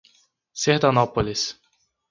[0.61, 1.43] Sertanópolis